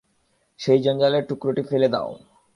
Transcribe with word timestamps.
সেই 0.59 0.79
জঞ্জালের 0.79 1.23
টুকরোটি 1.29 1.63
ফেলে 1.69 1.87
দাও। 1.87 2.09